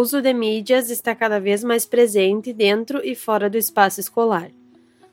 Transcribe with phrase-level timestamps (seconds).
[0.00, 4.50] uso de mídias está cada vez mais presente dentro e fora do espaço escolar.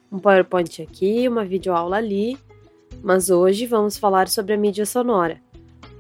[0.10, 2.38] Um PowerPoint aqui, uma videoaula ali,
[3.04, 5.42] mas hoje vamos falar sobre a mídia sonora.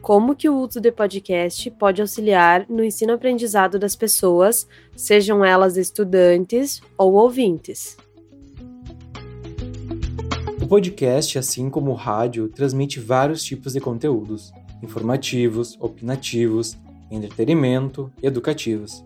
[0.01, 4.65] Como que o uso de podcast pode auxiliar no ensino-aprendizado das pessoas,
[4.95, 7.97] sejam elas estudantes ou ouvintes.
[10.61, 16.77] O podcast, assim como o rádio, transmite vários tipos de conteúdos: informativos, opinativos,
[17.11, 19.03] entretenimento, educativos.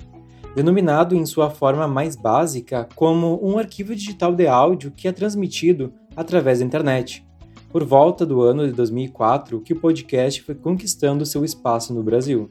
[0.55, 5.93] Denominado em sua forma mais básica como um arquivo digital de áudio que é transmitido
[6.15, 7.25] através da internet.
[7.69, 12.49] Por volta do ano de 2004, que o podcast foi conquistando seu espaço no Brasil.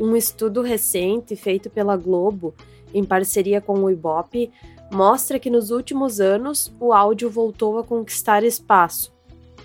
[0.00, 2.54] Um estudo recente feito pela Globo,
[2.92, 4.50] em parceria com o Ibope,
[4.92, 9.12] mostra que nos últimos anos o áudio voltou a conquistar espaço.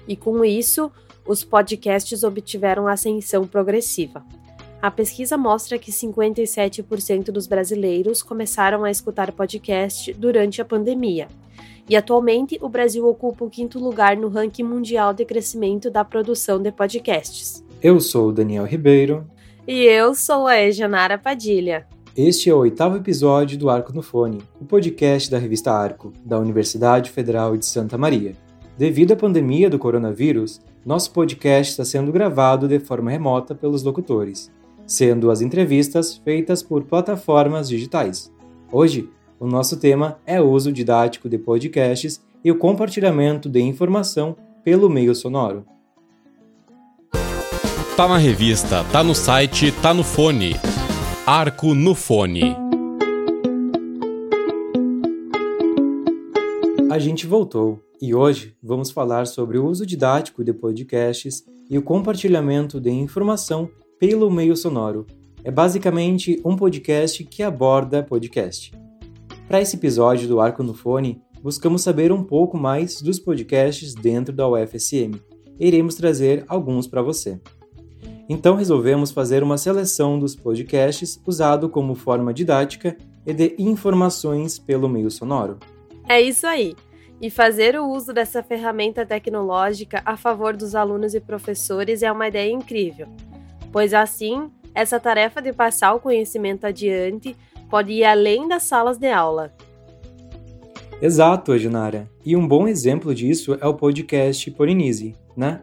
[0.08, 0.92] E com isso,
[1.26, 4.23] os podcasts obtiveram ascensão progressiva.
[4.84, 11.30] A pesquisa mostra que 57% dos brasileiros começaram a escutar podcast durante a pandemia.
[11.88, 16.61] E atualmente o Brasil ocupa o quinto lugar no ranking mundial de crescimento da produção
[16.61, 17.64] de podcasts.
[17.81, 19.26] Eu sou o Daniel Ribeiro.
[19.66, 21.88] E eu sou a Ejanara Padilha.
[22.14, 26.38] Este é o oitavo episódio do Arco no Fone, o podcast da revista Arco, da
[26.38, 28.34] Universidade Federal de Santa Maria.
[28.78, 34.52] Devido à pandemia do coronavírus, nosso podcast está sendo gravado de forma remota pelos locutores
[34.94, 38.31] sendo as entrevistas feitas por plataformas digitais.
[38.72, 44.36] Hoje, o nosso tema é o uso didático de podcasts e o compartilhamento de informação
[44.64, 45.66] pelo meio sonoro.
[47.97, 50.55] Tá na revista, tá no site, tá no fone.
[51.25, 52.55] Arco no fone.
[56.91, 61.81] A gente voltou e hoje vamos falar sobre o uso didático de podcasts e o
[61.81, 63.69] compartilhamento de informação
[64.04, 65.08] pelo meio sonoro.
[65.46, 68.73] É basicamente um podcast que aborda podcast.
[69.48, 74.36] Para esse episódio do Arco no Fone, buscamos saber um pouco mais dos podcasts dentro
[74.36, 75.14] da UFSM
[75.58, 77.39] iremos trazer alguns para você.
[78.27, 84.89] Então resolvemos fazer uma seleção dos podcasts usado como forma didática e de informações pelo
[84.89, 85.60] meio sonoro.
[86.10, 86.76] É isso aí!
[87.22, 92.27] E fazer o uso dessa ferramenta tecnológica a favor dos alunos e professores é uma
[92.27, 93.08] ideia incrível
[93.73, 97.36] pois assim, essa tarefa de passar o conhecimento adiante
[97.70, 99.52] pode ir além das salas de aula.
[101.02, 102.08] Exato, Junara.
[102.23, 105.62] E um bom exemplo disso é o podcast Polinise, né?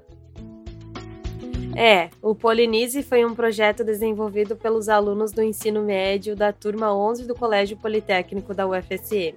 [1.76, 7.26] É, o Polinise foi um projeto desenvolvido pelos alunos do ensino médio da turma 11
[7.26, 9.36] do Colégio Politécnico da UFSM.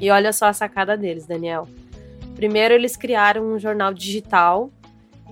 [0.00, 1.68] E olha só a sacada deles, Daniel.
[2.34, 4.70] Primeiro, eles criaram um jornal digital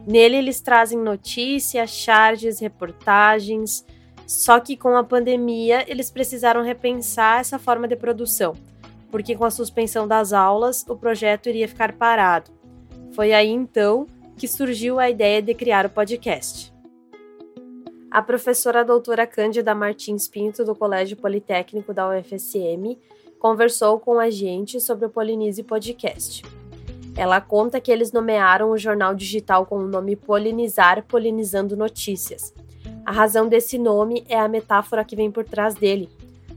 [0.09, 3.85] Nele eles trazem notícias, charges, reportagens.
[4.27, 8.55] Só que com a pandemia eles precisaram repensar essa forma de produção,
[9.11, 12.51] porque com a suspensão das aulas o projeto iria ficar parado.
[13.13, 16.73] Foi aí então que surgiu a ideia de criar o podcast.
[18.11, 22.99] A professora doutora Cândida Martins Pinto, do Colégio Politécnico da UFSM,
[23.39, 26.43] conversou com a gente sobre o Polinize Podcast.
[27.19, 32.55] Ela conta que eles nomearam o jornal digital com o nome Polinizar, Polinizando Notícias.
[33.05, 36.09] A razão desse nome é a metáfora que vem por trás dele,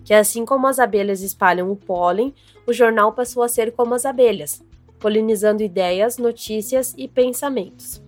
[0.05, 2.31] que assim como as abelhas espalham o pólen,
[2.67, 4.63] o jornal passou a ser como as abelhas,
[4.99, 7.99] polinizando ideias, notícias e pensamentos.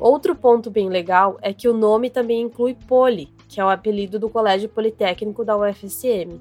[0.00, 4.18] Outro ponto bem legal é que o nome também inclui Poli, que é o apelido
[4.18, 6.40] do Colégio Politécnico da UFSM.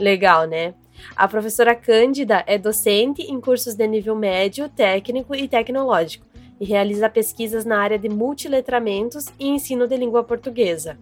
[0.00, 0.74] Legal, né?
[1.14, 6.26] A professora Cândida é docente em cursos de nível médio, técnico e tecnológico
[6.60, 10.98] e realiza pesquisas na área de multiletramentos e ensino de língua portuguesa.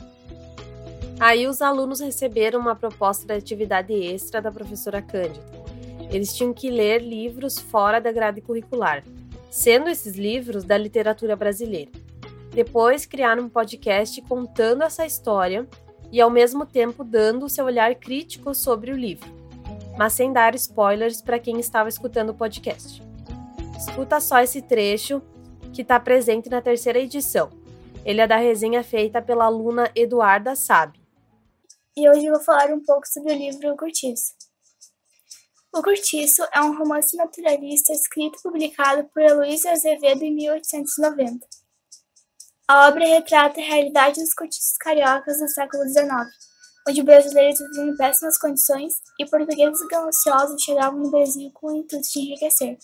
[1.18, 5.44] Aí os alunos receberam uma proposta de atividade extra da professora Cândida.
[6.10, 9.04] Eles tinham que ler livros fora da grade curricular,
[9.48, 11.90] sendo esses livros da literatura brasileira.
[12.52, 15.66] Depois criaram um podcast contando essa história
[16.10, 19.43] e ao mesmo tempo dando o seu olhar crítico sobre o livro
[19.98, 23.02] mas sem dar spoilers para quem estava escutando o podcast.
[23.78, 25.22] Escuta só esse trecho
[25.72, 27.50] que está presente na terceira edição.
[28.04, 31.00] Ele é da resenha feita pela aluna Eduarda Sabe.
[31.96, 34.34] E hoje vou falar um pouco sobre o livro O Curtiço.
[35.72, 41.46] O Curtiço é um romance naturalista escrito e publicado por Heloísa Azevedo em 1890.
[42.68, 46.53] A obra retrata a realidade dos cortiços cariocas do século XIX
[46.86, 52.08] onde brasileiros viviam em péssimas condições e portugueses gananciosos chegavam no Brasil com o intuito
[52.10, 52.78] de enriquecer.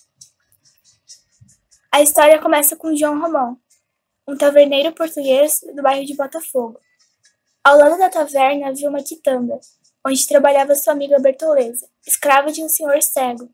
[1.93, 3.59] A história começa com João Romão,
[4.27, 6.81] um taverneiro português do bairro de Botafogo.
[7.63, 9.59] Ao lado da taverna havia uma quitanda,
[10.07, 13.51] onde trabalhava sua amiga Bertoleza, escrava de um senhor cego.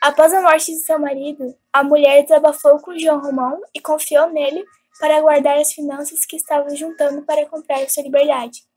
[0.00, 4.64] Após a morte de seu marido, a mulher desabafou com João Romão e confiou nele
[5.00, 8.69] para guardar as finanças que estava juntando para comprar sua liberdade.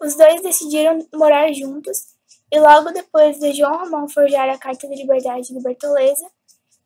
[0.00, 2.16] Os dois decidiram morar juntos
[2.50, 6.26] e logo depois de João Romão forjar a Carta de Liberdade de Bertoleza,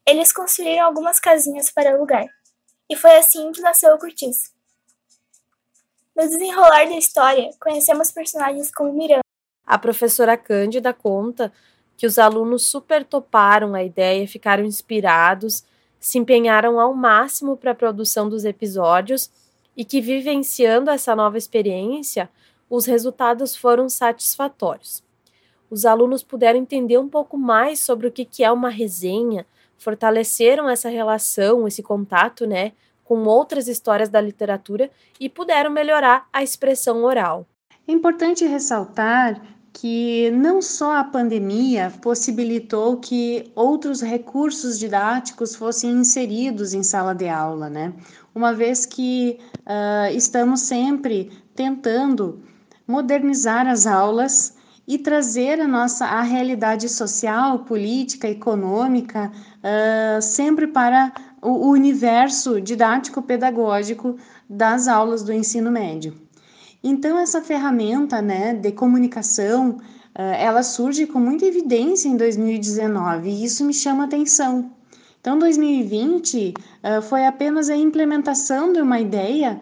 [0.06, 2.26] eles construíram algumas casinhas para alugar.
[2.90, 4.50] E foi assim que nasceu o Curtiço.
[6.16, 9.22] No desenrolar da história, conhecemos personagens como Miranda.
[9.64, 11.52] A professora Cândida conta
[11.96, 15.64] que os alunos super toparam a ideia, ficaram inspirados,
[16.00, 19.30] se empenharam ao máximo para a produção dos episódios
[19.76, 22.28] e que, vivenciando essa nova experiência,
[22.74, 25.04] os resultados foram satisfatórios.
[25.70, 29.44] Os alunos puderam entender um pouco mais sobre o que é uma resenha,
[29.76, 32.72] fortaleceram essa relação, esse contato, né,
[33.04, 34.90] com outras histórias da literatura
[35.20, 37.46] e puderam melhorar a expressão oral.
[37.86, 46.72] É importante ressaltar que não só a pandemia possibilitou que outros recursos didáticos fossem inseridos
[46.72, 47.92] em sala de aula, né?
[48.34, 52.42] Uma vez que uh, estamos sempre tentando
[52.86, 54.54] modernizar as aulas
[54.86, 64.16] e trazer a nossa a realidade social, política, econômica, uh, sempre para o universo didático-pedagógico
[64.48, 66.14] das aulas do ensino médio.
[66.82, 73.44] Então, essa ferramenta né, de comunicação, uh, ela surge com muita evidência em 2019 e
[73.44, 74.70] isso me chama atenção.
[75.20, 79.60] Então, 2020 uh, foi apenas a implementação de uma ideia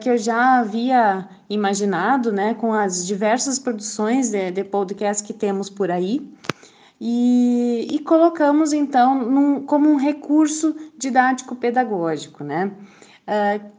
[0.00, 5.70] que eu já havia imaginado, né, com as diversas produções de, de podcast que temos
[5.70, 6.20] por aí,
[7.04, 12.70] e, e colocamos então num, como um recurso didático-pedagógico, né?
[13.26, 13.72] Uh,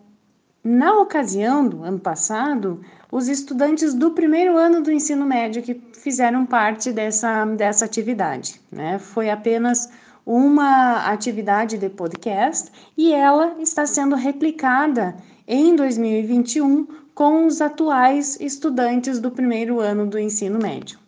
[0.62, 6.46] na ocasião do ano passado, os estudantes do primeiro ano do ensino médio que fizeram
[6.46, 9.00] parte dessa, dessa atividade, né?
[9.00, 9.90] Foi apenas
[10.26, 15.16] uma atividade de podcast e ela está sendo replicada
[15.48, 21.00] em 2021 com os atuais estudantes do primeiro ano do ensino médio.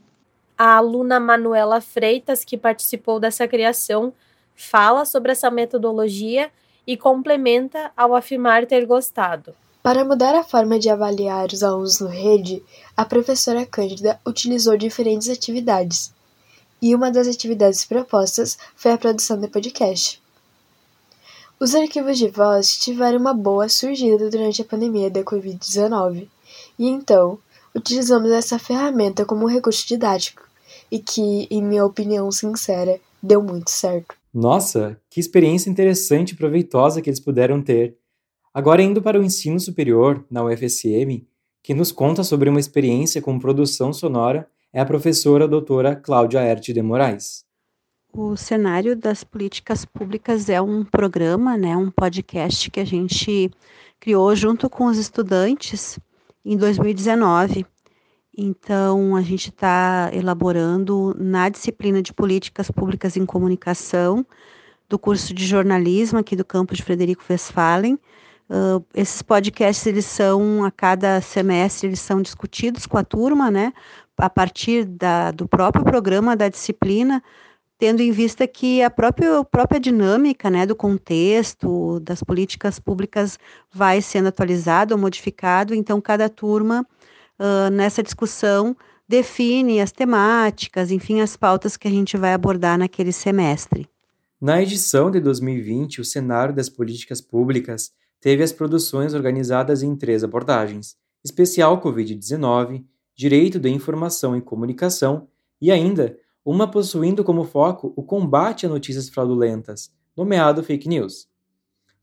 [0.57, 4.13] A aluna Manuela Freitas, que participou dessa criação,
[4.55, 6.49] fala sobre essa metodologia
[6.87, 9.53] e complementa ao afirmar ter gostado.
[9.81, 12.63] Para mudar a forma de avaliar os alunos no rede,
[12.95, 16.13] a professora Cândida utilizou diferentes atividades,
[16.81, 20.21] e uma das atividades propostas foi a produção de podcast.
[21.57, 26.27] Os arquivos de voz tiveram uma boa surgida durante a pandemia da Covid-19,
[26.77, 27.39] e então
[27.73, 30.43] utilizamos essa ferramenta como um recurso didático
[30.91, 34.15] e que, em minha opinião sincera, deu muito certo.
[34.33, 37.95] Nossa, que experiência interessante e proveitosa que eles puderam ter.
[38.53, 41.25] Agora, indo para o ensino superior, na UFSM,
[41.63, 46.73] que nos conta sobre uma experiência com produção sonora é a professora doutora Cláudia Erte
[46.73, 47.44] de Moraes.
[48.17, 53.51] O cenário das políticas públicas é um programa, né, um podcast que a gente
[53.99, 55.99] criou junto com os estudantes
[56.45, 57.65] em 2019.
[58.37, 64.25] Então, a gente está elaborando na disciplina de políticas públicas em comunicação
[64.87, 67.99] do curso de jornalismo aqui do campus de Frederico Westphalen.
[68.49, 73.73] Uh, esses podcasts, eles são, a cada semestre, eles são discutidos com a turma, né,
[74.17, 77.21] a partir da, do próprio programa da disciplina,
[77.77, 83.37] tendo em vista que a própria, a própria dinâmica né, do contexto, das políticas públicas
[83.71, 86.85] vai sendo atualizado ou modificado, então cada turma
[87.39, 88.75] uh, nessa discussão
[89.07, 93.87] define as temáticas, enfim, as pautas que a gente vai abordar naquele semestre.
[94.41, 100.23] Na edição de 2020, o cenário das políticas públicas teve as produções organizadas em três
[100.23, 102.83] abordagens: especial Covid-19,
[103.15, 105.27] direito da informação e comunicação
[105.61, 111.27] e ainda uma possuindo como foco o combate a notícias fraudulentas, nomeado fake news.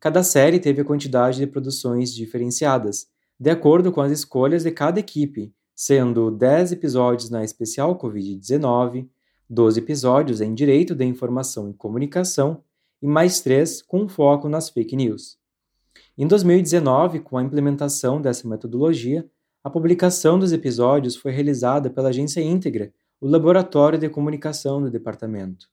[0.01, 3.07] Cada série teve a quantidade de produções diferenciadas,
[3.39, 9.09] de acordo com as escolhas de cada equipe, sendo 10 episódios na especial Covid-19,
[9.49, 12.65] 12 episódios em Direito da Informação e Comunicação
[13.01, 15.39] e mais 3 com foco nas fake news.
[16.19, 19.25] Em 2019, com a implementação dessa metodologia,
[19.63, 22.93] a publicação dos episódios foi realizada pela agência íntegra
[23.23, 25.69] o Laboratório de Comunicação do departamento.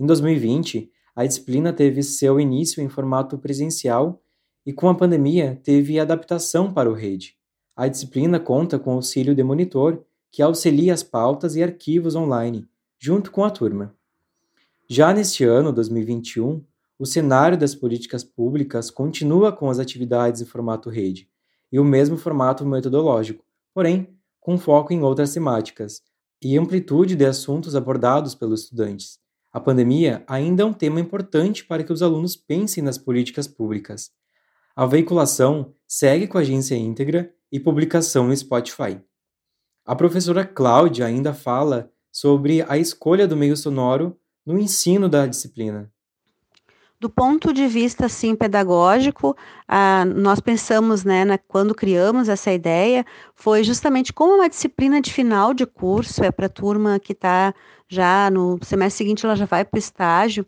[0.00, 4.20] Em 2020, a disciplina teve seu início em formato presencial
[4.66, 7.36] e, com a pandemia, teve adaptação para o rede.
[7.76, 12.66] A disciplina conta com auxílio de monitor, que auxilia as pautas e arquivos online,
[12.98, 13.94] junto com a turma.
[14.90, 16.64] Já neste ano, 2021,
[16.98, 21.30] o cenário das políticas públicas continua com as atividades em formato rede
[21.70, 26.02] e o mesmo formato metodológico, porém com foco em outras temáticas
[26.42, 29.18] e amplitude de assuntos abordados pelos estudantes.
[29.52, 34.10] A pandemia ainda é um tema importante para que os alunos pensem nas políticas públicas.
[34.76, 39.00] A veiculação segue com a agência íntegra e publicação no Spotify.
[39.84, 45.90] A professora Cláudia ainda fala sobre a escolha do meio sonoro no ensino da disciplina.
[47.00, 49.36] Do ponto de vista assim pedagógico,
[49.68, 55.12] ah, nós pensamos, né, na, quando criamos essa ideia, foi justamente como uma disciplina de
[55.12, 57.54] final de curso, é para a turma que está
[57.88, 60.44] já no semestre seguinte, ela já vai para o estágio,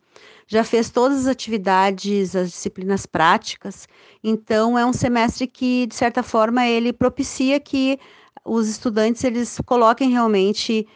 [0.49, 3.87] já fez todas as atividades, as disciplinas práticas,
[4.23, 7.97] então é um semestre que, de certa forma, ele propicia que
[8.45, 10.88] os estudantes eles coloquem realmente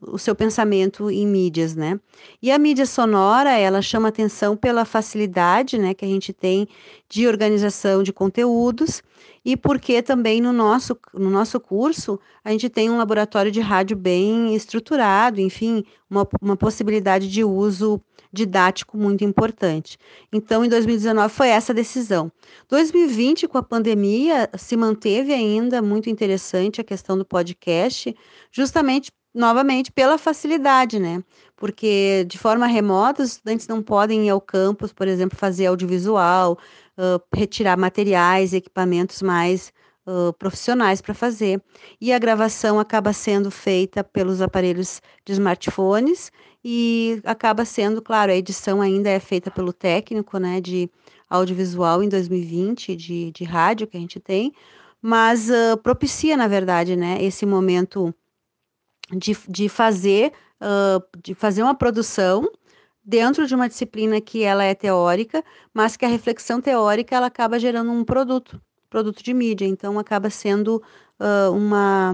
[0.00, 2.00] o seu pensamento em mídias, né?
[2.42, 6.66] E a mídia sonora, ela chama atenção pela facilidade, né, que a gente tem
[7.08, 9.02] de organização de conteúdos
[9.44, 13.96] e porque também no nosso, no nosso curso a gente tem um laboratório de rádio
[13.96, 18.00] bem estruturado, enfim, uma, uma possibilidade de uso
[18.32, 19.98] didático muito importante.
[20.32, 22.30] Então, em 2019 foi essa decisão.
[22.68, 28.14] 2020, com a pandemia, se manteve ainda muito interessante a questão do podcast,
[28.52, 31.22] justamente novamente pela facilidade, né?
[31.56, 36.58] Porque de forma remota os estudantes não podem ir ao campus, por exemplo, fazer audiovisual,
[36.98, 39.72] uh, retirar materiais, equipamentos mais
[40.04, 41.62] uh, profissionais para fazer.
[42.00, 46.32] E a gravação acaba sendo feita pelos aparelhos de smartphones
[46.64, 50.90] e acaba sendo, claro, a edição ainda é feita pelo técnico, né, de
[51.30, 54.52] audiovisual em 2020, de, de rádio que a gente tem,
[55.00, 58.12] mas uh, propicia, na verdade, né, esse momento
[59.12, 62.48] de, de fazer uh, de fazer uma produção
[63.04, 67.58] dentro de uma disciplina que ela é teórica, mas que a reflexão teórica ela acaba
[67.58, 68.60] gerando um produto,
[68.90, 69.66] produto de mídia.
[69.66, 70.82] Então acaba sendo
[71.18, 72.12] uh, uma,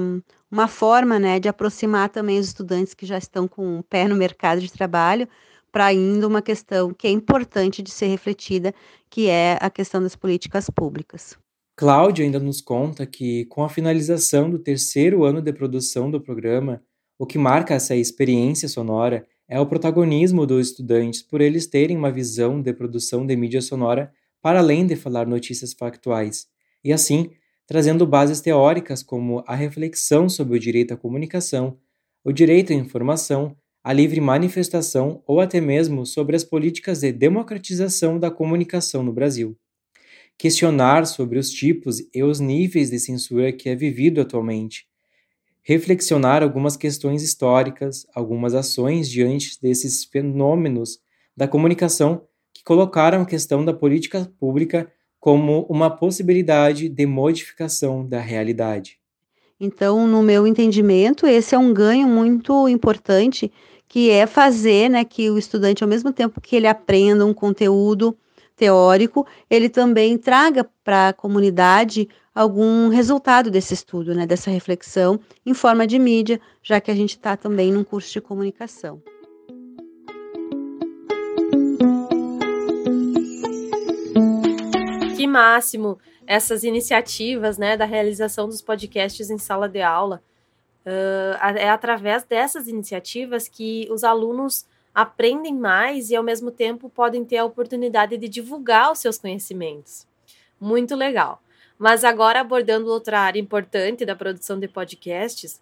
[0.50, 4.14] uma forma né, de aproximar também os estudantes que já estão com o pé no
[4.14, 5.28] mercado de trabalho
[5.72, 8.72] para ainda uma questão que é importante de ser refletida,
[9.10, 11.36] que é a questão das políticas públicas.
[11.76, 16.80] Cláudia ainda nos conta que, com a finalização do terceiro ano de produção do programa,
[17.18, 22.12] o que marca essa experiência sonora é o protagonismo dos estudantes por eles terem uma
[22.12, 26.46] visão de produção de mídia sonora para além de falar notícias factuais,
[26.82, 27.30] e assim
[27.66, 31.78] trazendo bases teóricas como a reflexão sobre o direito à comunicação,
[32.22, 38.18] o direito à informação, a livre manifestação ou até mesmo sobre as políticas de democratização
[38.18, 39.58] da comunicação no Brasil
[40.38, 44.86] questionar sobre os tipos e os níveis de censura que é vivido atualmente,
[45.62, 50.98] reflexionar algumas questões históricas, algumas ações diante desses fenômenos
[51.36, 52.22] da comunicação
[52.52, 58.98] que colocaram a questão da política pública como uma possibilidade de modificação da realidade.
[59.58, 63.50] Então, no meu entendimento, esse é um ganho muito importante,
[63.88, 68.14] que é fazer né, que o estudante, ao mesmo tempo que ele aprenda um conteúdo
[68.56, 75.54] teórico, ele também traga para a comunidade algum resultado desse estudo, né, dessa reflexão, em
[75.54, 79.00] forma de mídia, já que a gente está também num curso de comunicação.
[85.16, 90.22] Que máximo essas iniciativas né, da realização dos podcasts em sala de aula.
[90.84, 97.24] Uh, é através dessas iniciativas que os alunos aprendem mais e, ao mesmo tempo, podem
[97.24, 100.06] ter a oportunidade de divulgar os seus conhecimentos.
[100.60, 101.42] Muito legal.
[101.78, 105.60] Mas agora, abordando outra área importante da produção de podcasts,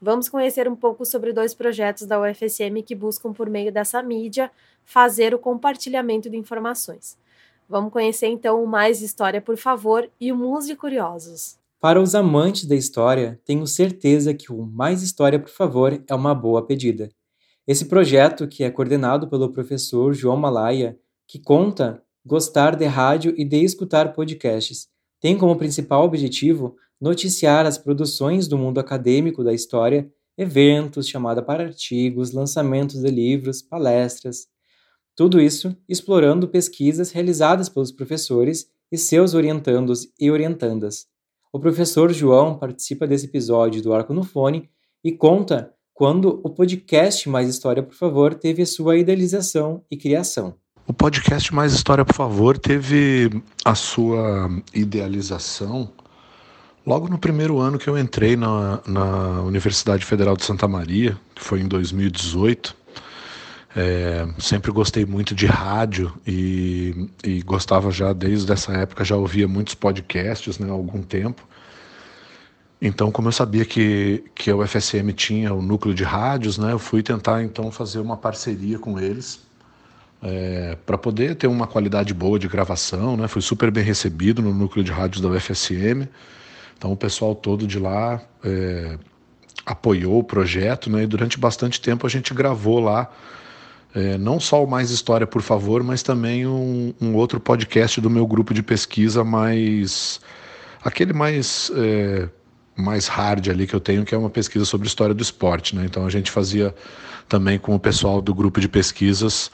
[0.00, 4.50] vamos conhecer um pouco sobre dois projetos da UFSM que buscam, por meio dessa mídia,
[4.84, 7.18] fazer o compartilhamento de informações.
[7.68, 11.56] Vamos conhecer então o Mais História, por favor, e o Museu Curiosos.
[11.78, 16.34] Para os amantes da história, tenho certeza que o Mais História, por favor, é uma
[16.34, 17.10] boa pedida.
[17.70, 23.44] Esse projeto, que é coordenado pelo professor João Malaya, que conta gostar de rádio e
[23.44, 24.88] de escutar podcasts,
[25.20, 31.62] tem como principal objetivo noticiar as produções do mundo acadêmico da história, eventos, chamada para
[31.62, 34.48] artigos, lançamentos de livros, palestras.
[35.14, 41.06] Tudo isso explorando pesquisas realizadas pelos professores e seus orientandos e orientandas.
[41.52, 44.68] O professor João participa desse episódio do Arco no Fone
[45.04, 50.54] e conta quando o podcast Mais História, por favor, teve a sua idealização e criação.
[50.86, 53.30] O podcast Mais História, por favor, teve
[53.62, 55.92] a sua idealização
[56.86, 61.44] logo no primeiro ano que eu entrei na, na Universidade Federal de Santa Maria, que
[61.44, 62.74] foi em 2018.
[63.76, 69.46] É, sempre gostei muito de rádio e, e, gostava já desde essa época, já ouvia
[69.46, 71.46] muitos podcasts né, há algum tempo.
[72.82, 76.78] Então, como eu sabia que, que a UFSM tinha o núcleo de rádios, né, eu
[76.78, 79.40] fui tentar então fazer uma parceria com eles
[80.22, 83.18] é, para poder ter uma qualidade boa de gravação.
[83.18, 86.08] Né, fui super bem recebido no núcleo de rádios da UFSM.
[86.78, 88.98] Então, o pessoal todo de lá é,
[89.66, 93.10] apoiou o projeto né, e durante bastante tempo a gente gravou lá.
[93.94, 98.08] É, não só o Mais História, por favor, mas também um, um outro podcast do
[98.08, 100.20] meu grupo de pesquisa mais
[100.82, 101.70] aquele mais
[102.80, 105.76] mais hard ali que eu tenho, que é uma pesquisa sobre história do esporte.
[105.76, 105.84] Né?
[105.84, 106.74] Então a gente fazia
[107.28, 109.50] também com o pessoal do grupo de pesquisas,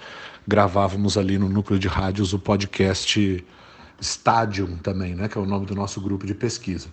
[0.47, 3.45] gravávamos ali no núcleo de rádios o podcast
[4.01, 5.29] Stadium também, né?
[5.29, 6.89] que é o nome do nosso grupo de pesquisa.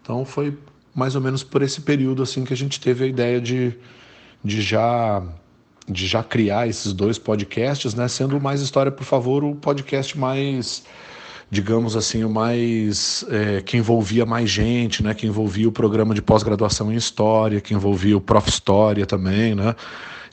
[0.00, 0.56] Então foi
[0.94, 3.74] mais ou menos por esse período assim que a gente teve a ideia de,
[4.44, 5.22] de já
[5.88, 8.06] de já criar esses dois podcasts, né?
[8.06, 10.84] Sendo mais história, por favor, o podcast mais
[11.52, 15.12] digamos assim, o mais é, que envolvia mais gente, né?
[15.12, 19.76] Que envolvia o programa de pós-graduação em história, que envolvia o Prof História também, né?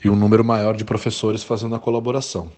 [0.02, 2.50] E um número maior de professores fazendo a colaboração.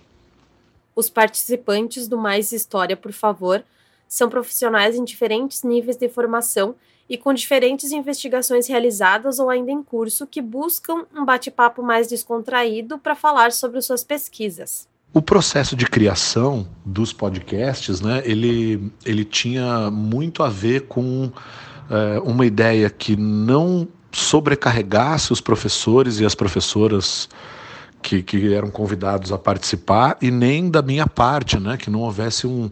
[0.95, 3.65] Os participantes do Mais História, por favor,
[4.07, 6.77] são profissionais em diferentes níveis de formação
[7.11, 12.97] e com diferentes investigações realizadas ou ainda em curso que buscam um bate-papo mais descontraído
[12.97, 14.87] para falar sobre suas pesquisas.
[15.15, 21.31] O processo de criação dos podcasts, né, ele, ele tinha muito a ver com
[21.91, 27.29] é, uma ideia que não sobrecarregasse os professores e as professoras
[28.01, 32.47] que, que eram convidados a participar e nem da minha parte, né, que não houvesse
[32.47, 32.71] um,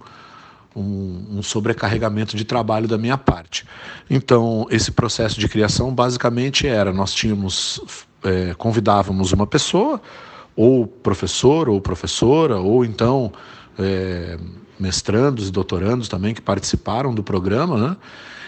[0.75, 3.67] um, um, sobrecarregamento de trabalho da minha parte.
[4.09, 7.81] Então, esse processo de criação basicamente era: nós tínhamos,
[8.25, 10.01] é, convidávamos uma pessoa,
[10.61, 13.33] ou professor ou professora, ou então
[13.79, 14.39] é,
[14.79, 17.97] mestrandos e doutorandos também que participaram do programa, né?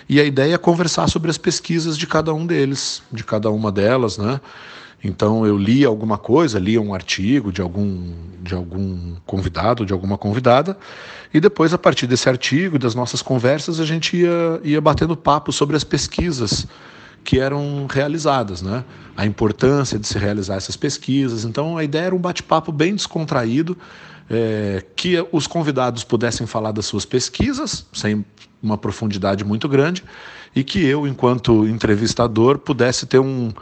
[0.06, 3.72] E a ideia é conversar sobre as pesquisas de cada um deles, de cada uma
[3.72, 4.42] delas, né?
[5.02, 10.18] Então eu li alguma coisa, lia um artigo de algum, de algum convidado, de alguma
[10.18, 10.76] convidada,
[11.32, 15.50] e depois, a partir desse artigo, das nossas conversas, a gente ia, ia batendo papo
[15.50, 16.66] sobre as pesquisas
[17.24, 18.84] que eram realizadas, né?
[19.16, 21.44] A importância de se realizar essas pesquisas.
[21.44, 23.76] Então, a ideia era um bate-papo bem descontraído,
[24.30, 28.24] é, que os convidados pudessem falar das suas pesquisas, sem
[28.62, 30.02] uma profundidade muito grande,
[30.54, 33.52] e que eu, enquanto entrevistador, pudesse ter um,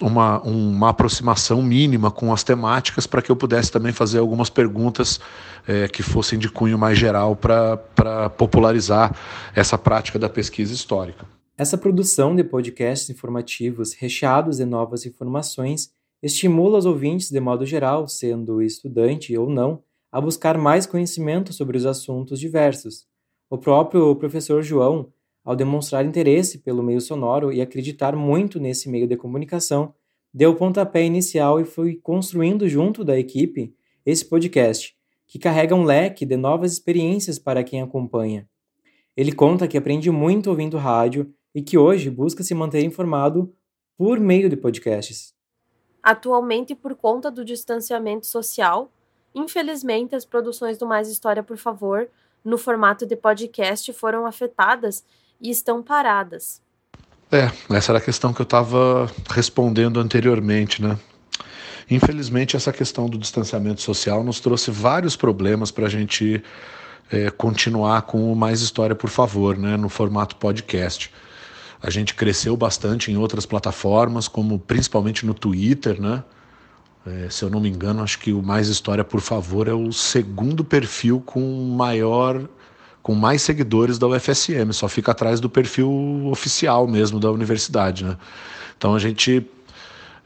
[0.00, 5.20] uma, uma aproximação mínima com as temáticas para que eu pudesse também fazer algumas perguntas
[5.66, 9.14] é, que fossem de cunho mais geral para popularizar
[9.54, 11.35] essa prática da pesquisa histórica.
[11.58, 15.90] Essa produção de podcasts informativos recheados de novas informações
[16.22, 21.78] estimula os ouvintes, de modo geral, sendo estudante ou não, a buscar mais conhecimento sobre
[21.78, 23.06] os assuntos diversos.
[23.48, 25.10] O próprio professor João,
[25.42, 29.94] ao demonstrar interesse pelo meio sonoro e acreditar muito nesse meio de comunicação,
[30.34, 34.94] deu o pontapé inicial e foi construindo junto da equipe esse podcast,
[35.26, 38.46] que carrega um leque de novas experiências para quem acompanha.
[39.16, 43.50] Ele conta que aprende muito ouvindo rádio e que hoje busca se manter informado
[43.96, 45.32] por meio de podcasts.
[46.02, 48.92] Atualmente, por conta do distanciamento social,
[49.34, 52.10] infelizmente as produções do Mais História, por favor,
[52.44, 55.02] no formato de podcast foram afetadas
[55.40, 56.60] e estão paradas.
[57.32, 60.98] É, essa era a questão que eu estava respondendo anteriormente, né?
[61.90, 66.42] Infelizmente, essa questão do distanciamento social nos trouxe vários problemas para a gente
[67.10, 69.78] é, continuar com o Mais História, por favor, né?
[69.78, 71.10] No formato podcast.
[71.86, 76.24] A gente cresceu bastante em outras plataformas, como principalmente no Twitter, né?
[77.06, 79.92] É, se eu não me engano, acho que o Mais História, por favor, é o
[79.92, 81.40] segundo perfil com
[81.76, 82.48] maior,
[83.04, 84.72] com mais seguidores da UFSM.
[84.72, 88.16] Só fica atrás do perfil oficial mesmo da universidade, né?
[88.76, 89.48] Então a gente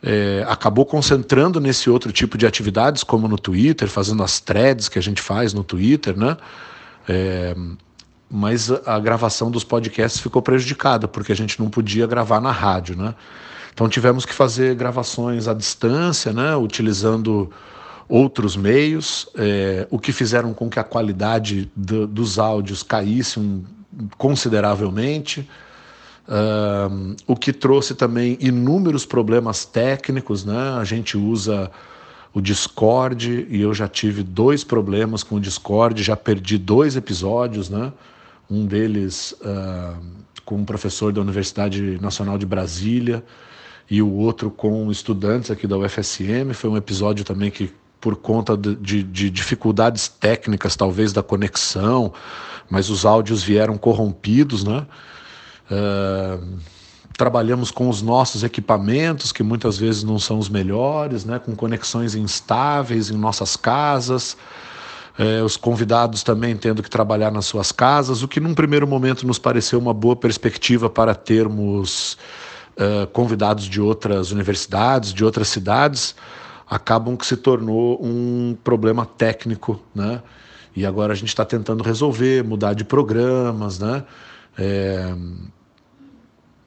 [0.03, 4.99] é, acabou concentrando nesse outro tipo de atividades, como no Twitter, fazendo as threads que
[4.99, 6.39] a gente faz no Twitter, né?
[7.07, 7.55] É,
[8.31, 12.97] mas a gravação dos podcasts ficou prejudicada, porque a gente não podia gravar na rádio,
[12.97, 13.15] né?
[13.73, 16.55] Então tivemos que fazer gravações à distância, né?
[16.57, 17.51] Utilizando
[18.09, 23.65] outros meios, é, o que fizeram com que a qualidade do, dos áudios caísse um,
[24.17, 25.49] consideravelmente,
[27.27, 30.77] o que trouxe também inúmeros problemas técnicos, né?
[30.79, 31.71] A gente usa
[32.33, 37.69] o Discord e eu já tive dois problemas com o Discord, já perdi dois episódios,
[37.69, 37.93] né?
[38.51, 39.97] Um deles uh,
[40.45, 43.25] com um professor da Universidade Nacional de Brasília
[43.89, 46.53] e o outro com estudantes aqui da UFSM.
[46.55, 52.13] Foi um episódio também que, por conta de, de, de dificuldades técnicas, talvez da conexão,
[52.69, 54.87] mas os áudios vieram corrompidos, né?
[55.71, 56.59] Uh,
[57.21, 62.15] trabalhamos com os nossos equipamentos, que muitas vezes não são os melhores, né, com conexões
[62.15, 64.39] instáveis em nossas casas.
[65.19, 69.27] É, os convidados também tendo que trabalhar nas suas casas, o que num primeiro momento
[69.27, 72.17] nos pareceu uma boa perspectiva para termos
[72.77, 76.15] uh, convidados de outras universidades, de outras cidades,
[76.69, 80.23] acabam que se tornou um problema técnico, né?
[80.75, 84.05] E agora a gente está tentando resolver, mudar de programas, né?
[84.57, 85.13] É...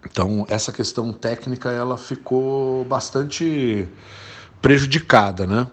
[0.06, 3.88] Então essa questão técnica ela ficou bastante
[4.62, 5.68] prejudicada, né?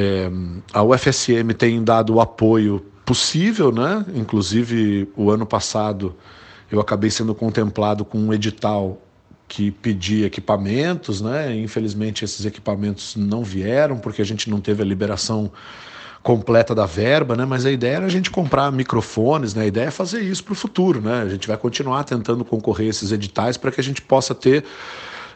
[0.00, 0.30] É,
[0.72, 4.06] a UFSM tem dado o apoio possível, né?
[4.14, 6.14] Inclusive, o ano passado
[6.70, 9.02] eu acabei sendo contemplado com um edital
[9.48, 11.52] que pedia equipamentos, né?
[11.56, 15.50] Infelizmente, esses equipamentos não vieram porque a gente não teve a liberação
[16.22, 17.44] completa da verba, né?
[17.44, 19.64] Mas a ideia era a gente comprar microfones, né?
[19.64, 21.22] A ideia é fazer isso para o futuro, né?
[21.22, 24.64] A gente vai continuar tentando concorrer a esses editais para que a gente possa ter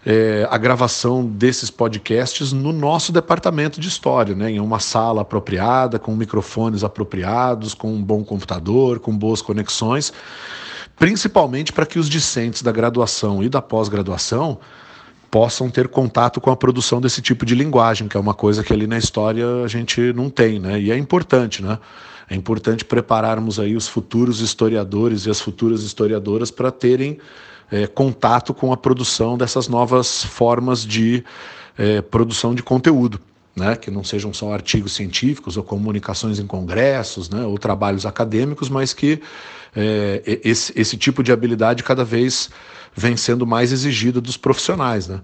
[0.04, 5.98] é, a gravação desses podcasts no nosso departamento de história, né, em uma sala apropriada,
[5.98, 10.12] com microfones apropriados, com um bom computador, com boas conexões,
[10.96, 14.58] principalmente para que os discentes da graduação e da pós-graduação
[15.30, 18.72] possam ter contato com a produção desse tipo de linguagem, que é uma coisa que
[18.72, 20.78] ali na história a gente não tem, né?
[20.78, 21.78] E é importante, né?
[22.28, 27.18] É importante prepararmos aí os futuros historiadores e as futuras historiadoras para terem
[27.72, 31.24] é, contato com a produção dessas novas formas de
[31.78, 33.18] é, produção de conteúdo.
[33.54, 38.70] Né, que não sejam só artigos científicos ou comunicações em congressos né, ou trabalhos acadêmicos,
[38.70, 39.20] mas que
[39.76, 42.48] é, esse, esse, tipo de habilidade cada vez
[42.96, 45.06] vem sendo mais exigida dos profissionais.
[45.06, 45.20] Né?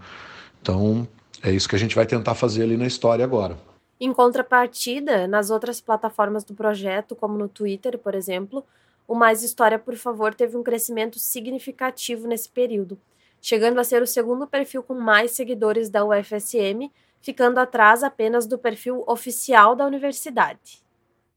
[0.60, 1.08] Então,
[1.42, 3.56] é isso que a gente vai tentar fazer ali na história agora.
[3.98, 8.62] Em contrapartida, nas outras plataformas do projeto, como no Twitter, por exemplo,
[9.08, 12.98] o Mais História, por favor, teve um crescimento significativo nesse período,
[13.40, 16.90] chegando a ser o segundo perfil com mais seguidores da UFSM,
[17.22, 20.82] ficando atrás apenas do perfil oficial da universidade.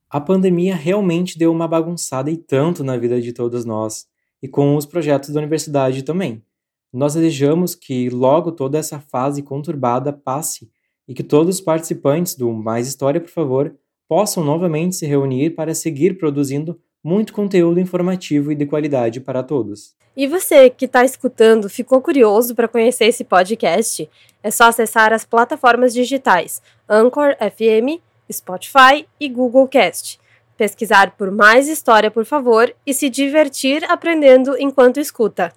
[0.10, 4.06] A pandemia realmente deu uma bagunçada e tanto na vida de todos nós,
[4.44, 6.44] e com os projetos da universidade também.
[6.92, 10.70] Nós desejamos que logo toda essa fase conturbada passe
[11.08, 13.74] e que todos os participantes do Mais História, por favor,
[14.10, 19.96] possam novamente se reunir para seguir produzindo muito conteúdo informativo e de qualidade para todos.
[20.16, 24.10] E você que está escutando, ficou curioso para conhecer esse podcast?
[24.44, 30.20] É só acessar as plataformas digitais Anchor FM, Spotify e Google Cast.
[30.58, 35.54] Pesquisar por mais história, por favor, e se divertir aprendendo enquanto escuta.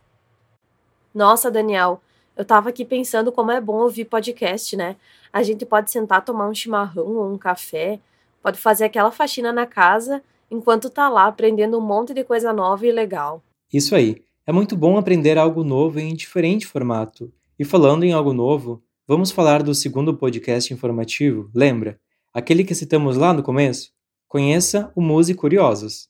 [1.12, 2.00] Nossa, Daniel,
[2.37, 4.96] eu estava aqui pensando como é bom ouvir podcast, né?
[5.33, 7.98] A gente pode sentar tomar um chimarrão ou um café,
[8.42, 12.87] pode fazer aquela faxina na casa enquanto tá lá aprendendo um monte de coisa nova
[12.87, 13.42] e legal.
[13.72, 14.22] Isso aí.
[14.46, 17.33] É muito bom aprender algo novo em diferente formato.
[17.59, 21.98] E falando em algo novo, vamos falar do segundo podcast informativo, lembra?
[22.33, 23.90] Aquele que citamos lá no começo?
[24.28, 26.09] Conheça o Muse Curiosos.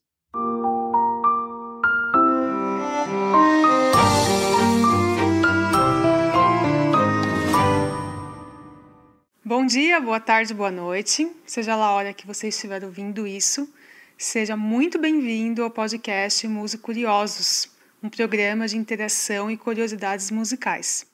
[9.44, 13.68] Bom dia, boa tarde, boa noite, seja lá a hora que você estiver ouvindo isso.
[14.16, 17.68] Seja muito bem-vindo ao podcast Música Curiosos,
[18.00, 21.05] um programa de interação e curiosidades musicais.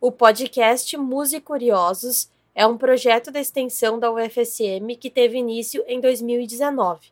[0.00, 6.00] O podcast Música Curiosos é um projeto de extensão da UFSM que teve início em
[6.00, 7.08] 2019.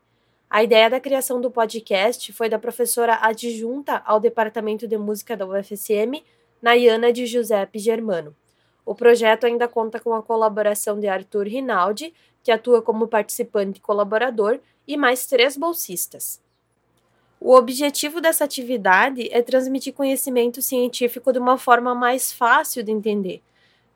[0.48, 5.44] A ideia da criação do podcast foi da professora adjunta ao Departamento de Música da
[5.44, 6.22] UFSM,
[6.62, 8.34] Nayana de Giuseppe Germano.
[8.86, 14.58] O projeto ainda conta com a colaboração de Arthur Rinaldi, que atua como participante colaborador,
[14.86, 16.40] e mais três bolsistas.
[17.40, 23.42] O objetivo dessa atividade é transmitir conhecimento científico de uma forma mais fácil de entender,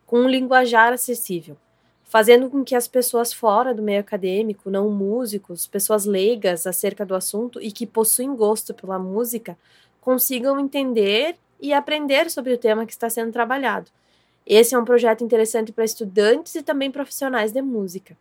[0.04, 1.56] com um linguajar acessível,
[2.02, 7.14] fazendo com que as pessoas fora do meio acadêmico, não músicos, pessoas leigas acerca do
[7.14, 9.56] assunto e que possuem gosto pela música,
[10.00, 13.90] consigam entender e aprender sobre o tema que está sendo trabalhado.
[14.44, 18.16] Esse é um projeto interessante para estudantes e também profissionais de música.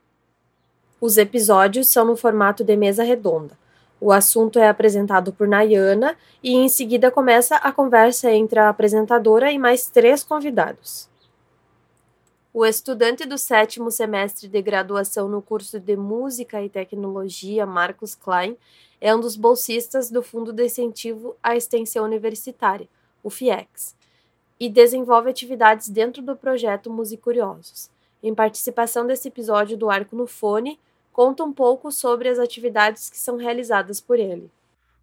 [1.05, 3.55] Os episódios são no formato de mesa redonda.
[4.01, 9.51] O assunto é apresentado por Nayana e em seguida começa a conversa entre a apresentadora
[9.51, 11.07] e mais três convidados.
[12.51, 18.57] O estudante do sétimo semestre de graduação no curso de Música e Tecnologia, Marcos Klein,
[18.99, 22.89] é um dos bolsistas do Fundo de Incentivo à Extensão Universitária,
[23.21, 23.95] o FIEX,
[24.59, 27.91] e desenvolve atividades dentro do projeto Musicuriosos.
[28.23, 30.79] Em participação desse episódio do Arco no Fone,
[31.15, 34.51] conta um pouco sobre as atividades que são realizadas por ele.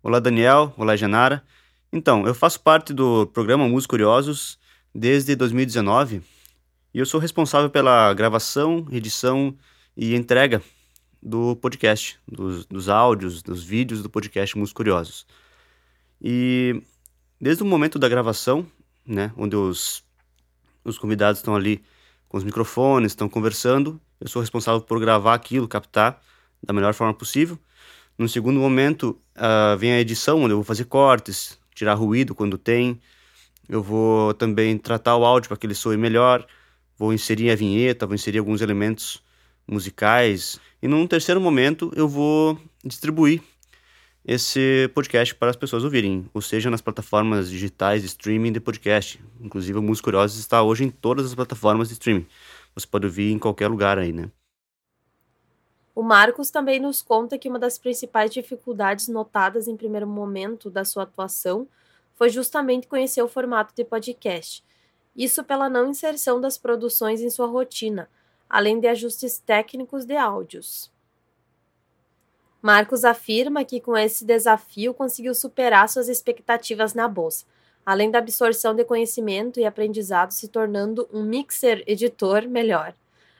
[0.03, 0.71] Olá, Daniel.
[0.77, 1.43] Olá, Janara.
[1.91, 4.59] Então, eu faço parte do programa Músicos Curiosos
[4.95, 6.21] desde 2019
[6.93, 9.57] e eu sou responsável pela gravação, edição
[9.97, 10.63] e entrega
[11.23, 15.27] do podcast, dos, dos áudios, dos vídeos do podcast Músicos Curiosos.
[16.21, 16.83] E
[17.41, 18.67] desde o momento da gravação,
[19.07, 20.05] né, onde os,
[20.85, 21.83] os convidados estão ali
[22.29, 26.23] com os microfones, estão conversando, eu sou responsável por gravar aquilo, captar
[26.63, 27.59] da melhor forma possível.
[28.17, 32.57] No segundo momento, uh, vem a edição, onde eu vou fazer cortes, tirar ruído quando
[32.57, 33.01] tem.
[33.69, 36.47] Eu vou também tratar o áudio para que ele soe melhor.
[36.97, 39.21] Vou inserir a vinheta, vou inserir alguns elementos
[39.67, 40.61] musicais.
[40.81, 43.43] E num terceiro momento, eu vou distribuir
[44.25, 49.19] esse podcast para as pessoas ouvirem, ou seja, nas plataformas digitais de streaming de podcast.
[49.41, 52.27] Inclusive, o Música Curiosos está hoje em todas as plataformas de streaming.
[52.75, 54.31] Você pode ouvir em qualquer lugar aí, né?
[55.95, 60.85] O Marcos também nos conta que uma das principais dificuldades notadas em primeiro momento da
[60.85, 61.69] sua atuação
[62.15, 64.65] foi justamente conhecer o formato de podcast.
[65.15, 68.09] Isso pela não inserção das produções em sua rotina,
[68.49, 70.91] além de ajustes técnicos de áudios.
[72.63, 77.45] Marcos afirma que com esse desafio conseguiu superar suas expectativas na bolsa,
[77.85, 82.95] além da absorção de conhecimento e aprendizado se tornando um mixer editor melhor.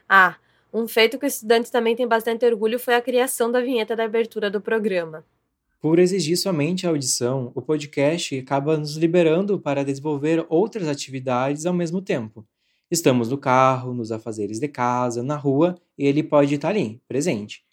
[0.09, 0.37] Ah,
[0.73, 4.05] um feito que o estudante também tem bastante orgulho foi a criação da vinheta da
[4.05, 5.25] abertura do programa.
[5.81, 11.75] Por exigir somente a audição, o podcast acaba nos liberando para desenvolver outras atividades ao
[11.75, 12.47] mesmo tempo.
[12.91, 17.65] Estamos no carro, nos afazeres de casa, na rua e ele pode estar ali, presente.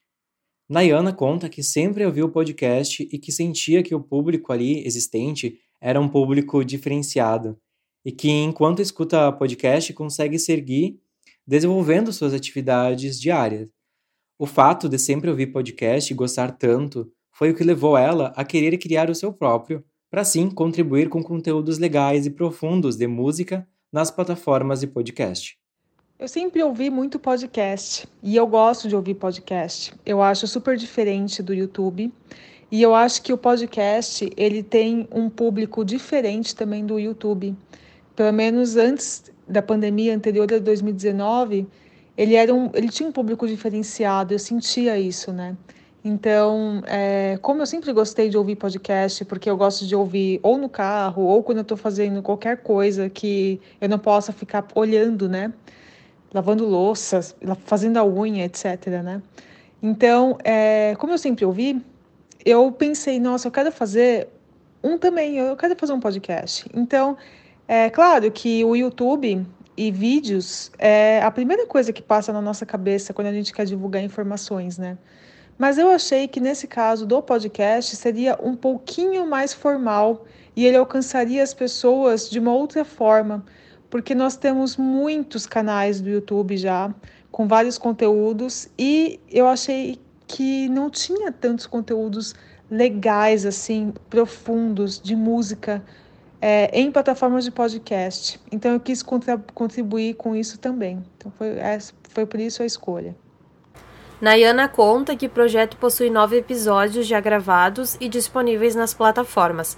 [0.68, 5.60] Nayana conta que sempre ouviu o podcast e que sentia que o público ali existente
[5.82, 7.58] era um público diferenciado
[8.06, 11.00] e que, enquanto escuta podcast, consegue seguir
[11.46, 13.70] desenvolvendo suas atividades diárias.
[14.38, 18.44] O fato de sempre ouvir podcast e gostar tanto foi o que levou ela a
[18.44, 23.68] querer criar o seu próprio, para assim contribuir com conteúdos legais e profundos de música
[23.92, 25.58] nas plataformas de podcast.
[26.18, 29.94] Eu sempre ouvi muito podcast e eu gosto de ouvir podcast.
[30.06, 32.12] Eu acho super diferente do YouTube
[32.72, 37.56] e eu acho que o podcast ele tem um público diferente também do YouTube.
[38.16, 41.68] Pelo menos antes da pandemia anterior a 2019,
[42.16, 45.58] ele era um, ele tinha um público diferenciado, eu sentia isso, né?
[46.04, 50.58] Então, é, como eu sempre gostei de ouvir podcast, porque eu gosto de ouvir ou
[50.58, 55.28] no carro, ou quando eu estou fazendo qualquer coisa que eu não possa ficar olhando,
[55.28, 55.52] né?
[56.34, 59.22] Lavando louças, fazendo a unha, etc, né?
[59.82, 61.82] Então, é, como eu sempre ouvi,
[62.46, 64.28] eu pensei, nossa, eu quero fazer
[64.84, 66.66] um também, eu quero fazer um podcast.
[66.74, 67.18] Então,
[67.68, 69.46] é claro que o YouTube
[69.78, 73.66] e vídeos é a primeira coisa que passa na nossa cabeça quando a gente quer
[73.66, 74.98] divulgar informações, né?
[75.58, 80.26] Mas eu achei que nesse caso do podcast seria um pouquinho mais formal
[80.56, 83.46] e ele alcançaria as pessoas de uma outra forma,
[83.90, 86.94] porque nós temos muitos canais do YouTube já
[87.30, 90.00] com vários conteúdos e eu achei
[90.30, 92.36] que não tinha tantos conteúdos
[92.70, 95.84] legais assim, profundos de música
[96.40, 98.40] é, em plataformas de podcast.
[98.52, 101.04] Então eu quis contribuir com isso também.
[101.18, 103.16] Então foi, é, foi por isso a escolha.
[104.22, 109.76] Nayana conta que o projeto possui nove episódios já gravados e disponíveis nas plataformas.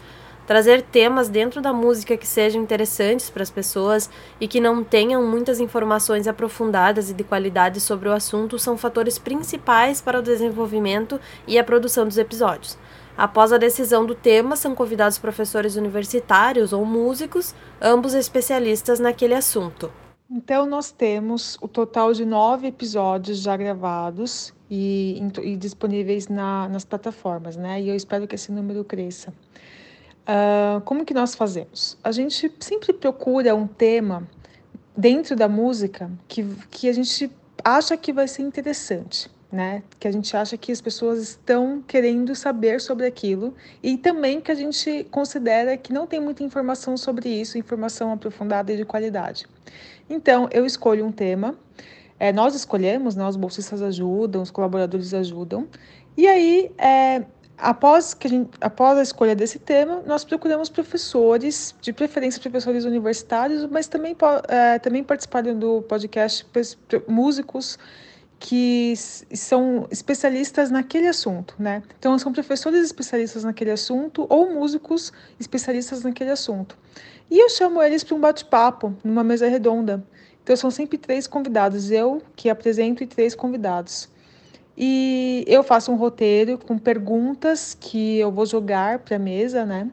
[0.51, 5.25] Trazer temas dentro da música que sejam interessantes para as pessoas e que não tenham
[5.25, 11.17] muitas informações aprofundadas e de qualidade sobre o assunto são fatores principais para o desenvolvimento
[11.47, 12.77] e a produção dos episódios.
[13.17, 19.89] Após a decisão do tema, são convidados professores universitários ou músicos, ambos especialistas naquele assunto.
[20.29, 26.83] Então, nós temos o total de nove episódios já gravados e, e disponíveis na, nas
[26.83, 27.81] plataformas, né?
[27.81, 29.33] E eu espero que esse número cresça.
[30.31, 31.97] Uh, como que nós fazemos?
[32.01, 34.25] A gente sempre procura um tema
[34.95, 37.29] dentro da música que, que a gente
[37.63, 39.83] acha que vai ser interessante né?
[39.99, 44.51] Que a gente acha que as pessoas estão querendo saber sobre aquilo e também que
[44.51, 49.45] a gente considera que não tem muita informação sobre isso, informação aprofundada e de qualidade.
[50.09, 51.55] Então, eu escolho um tema,
[52.17, 55.67] é, nós escolhemos, né, os bolsistas ajudam, os colaboradores ajudam,
[56.15, 57.23] e aí, é,
[57.61, 62.83] após, que a gente, após a escolha desse tema, nós procuramos professores, de preferência professores
[62.83, 64.15] universitários, mas também,
[64.47, 66.45] é, também participaram do podcast
[67.07, 67.77] músicos,
[68.39, 71.83] que são especialistas naquele assunto, né?
[71.99, 76.75] Então são professores especialistas naquele assunto ou músicos especialistas naquele assunto.
[77.29, 80.03] E eu chamo eles para um bate-papo numa mesa redonda.
[80.43, 84.09] Então são sempre três convidados, eu que apresento e três convidados.
[84.77, 89.89] E eu faço um roteiro com perguntas que eu vou jogar para a mesa, né?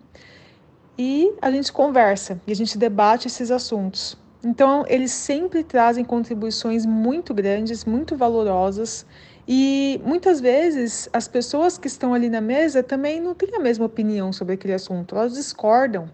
[0.98, 4.16] e a gente conversa e a gente debate esses assuntos.
[4.44, 9.06] Então, eles sempre trazem contribuições muito grandes, muito valorosas,
[9.46, 13.86] e muitas vezes as pessoas que estão ali na mesa também não têm a mesma
[13.86, 16.10] opinião sobre aquele assunto, elas discordam.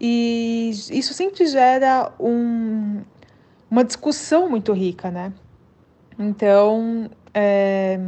[0.00, 3.02] E isso sempre gera um,
[3.70, 5.32] uma discussão muito rica, né?
[6.18, 8.00] Então, é,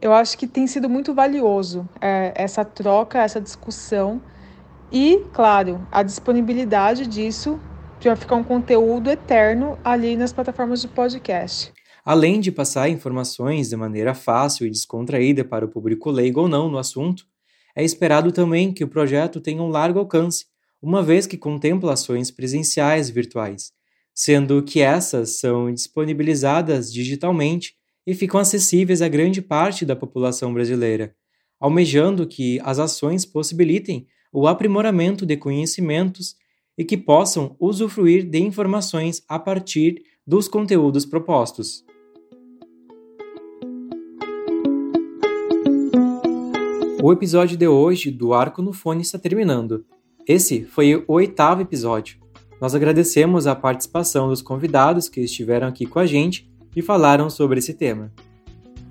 [0.00, 4.22] eu acho que tem sido muito valioso é, essa troca, essa discussão
[4.92, 7.58] e, claro, a disponibilidade disso
[8.00, 11.72] para ficar um conteúdo eterno ali nas plataformas de podcast.
[12.04, 16.70] Além de passar informações de maneira fácil e descontraída para o público leigo ou não
[16.70, 17.26] no assunto,
[17.74, 20.44] é esperado também que o projeto tenha um largo alcance,
[20.80, 23.72] uma vez que contempla ações presenciais virtuais,
[24.14, 27.75] sendo que essas são disponibilizadas digitalmente
[28.06, 31.14] e ficam acessíveis a grande parte da população brasileira,
[31.58, 36.36] almejando que as ações possibilitem o aprimoramento de conhecimentos
[36.78, 41.84] e que possam usufruir de informações a partir dos conteúdos propostos.
[47.02, 49.84] O episódio de hoje do Arco no Fone está terminando.
[50.26, 52.18] Esse foi o oitavo episódio.
[52.60, 57.58] Nós agradecemos a participação dos convidados que estiveram aqui com a gente e falaram sobre
[57.58, 58.12] esse tema.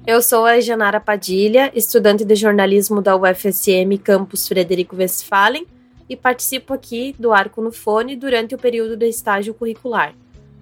[0.07, 5.65] Eu sou a Janara Padilha, estudante de jornalismo da UFSM Campus Frederico Westphalen
[6.09, 10.13] e participo aqui do Arco no Fone durante o período de estágio curricular,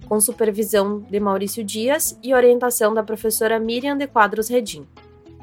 [0.06, 4.86] com supervisão de Maurício Dias e orientação da professora Miriam de Quadros Redim.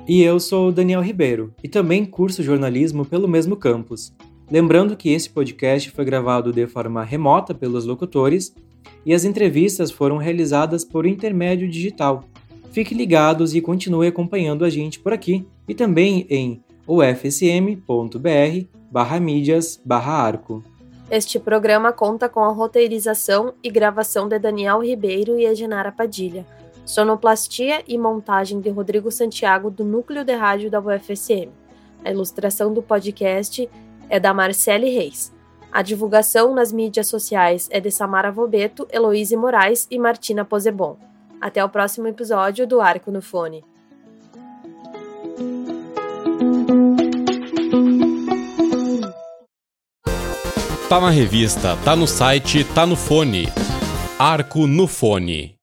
[0.07, 4.11] E eu sou o Daniel Ribeiro e também curso jornalismo pelo mesmo campus.
[4.49, 8.53] Lembrando que esse podcast foi gravado de forma remota pelos locutores
[9.05, 12.23] e as entrevistas foram realizadas por intermédio digital.
[12.71, 19.81] Fique ligados e continue acompanhando a gente por aqui e também em ufsm.br barra mídias
[19.83, 20.63] barra arco.
[21.09, 26.45] Este programa conta com a roteirização e gravação de Daniel Ribeiro e Egenara Padilha,
[26.85, 31.49] sonoplastia e montagem de Rodrigo Santiago do Núcleo de Rádio da UFSM.
[32.05, 33.69] A ilustração do podcast
[34.09, 35.33] é da Marcele Reis.
[35.71, 40.97] A divulgação nas mídias sociais é de Samara Vobeto, Heloíse Moraes e Martina Posebon.
[41.39, 43.63] Até o próximo episódio do Arco no Fone.
[50.89, 53.47] Tá na revista, tá no site, tá no fone.
[54.19, 55.57] Arco no Fone.